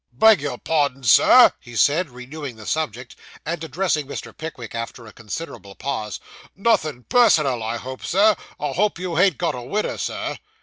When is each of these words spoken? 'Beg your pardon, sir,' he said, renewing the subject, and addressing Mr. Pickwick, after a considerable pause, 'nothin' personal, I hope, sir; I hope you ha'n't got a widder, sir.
'Beg 0.11 0.41
your 0.41 0.57
pardon, 0.57 1.03
sir,' 1.03 1.51
he 1.59 1.75
said, 1.75 2.09
renewing 2.09 2.55
the 2.55 2.65
subject, 2.65 3.15
and 3.45 3.63
addressing 3.63 4.07
Mr. 4.07 4.35
Pickwick, 4.35 4.73
after 4.73 5.05
a 5.05 5.13
considerable 5.13 5.75
pause, 5.75 6.19
'nothin' 6.55 7.03
personal, 7.03 7.61
I 7.61 7.77
hope, 7.77 8.03
sir; 8.03 8.35
I 8.59 8.71
hope 8.71 8.97
you 8.97 9.17
ha'n't 9.17 9.37
got 9.37 9.53
a 9.53 9.61
widder, 9.61 9.99
sir. 9.99 10.37